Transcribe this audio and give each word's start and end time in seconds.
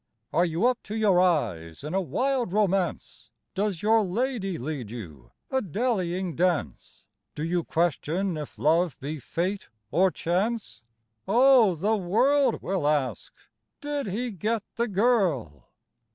Are 0.33 0.45
you 0.45 0.65
up 0.65 0.81
to 0.85 0.95
your 0.95 1.21
eyes 1.21 1.83
in 1.83 1.93
a 1.93 2.01
wild 2.01 2.51
romance? 2.53 3.29
Does 3.53 3.83
your 3.83 4.01
lady 4.03 4.57
lead 4.57 4.89
you 4.89 5.29
a 5.51 5.61
dallying 5.61 6.35
dance? 6.35 7.05
Do 7.35 7.43
you 7.43 7.63
question 7.63 8.35
if 8.35 8.57
love 8.57 8.99
be 8.99 9.19
fate, 9.19 9.69
or 9.91 10.09
chance? 10.09 10.81
Oh, 11.27 11.75
the 11.75 11.95
world 11.95 12.63
will 12.63 12.87
ask: 12.87 13.31
"Did 13.79 14.07
he 14.07 14.31
get 14.31 14.63
the 14.75 14.87
girl?" 14.87 15.69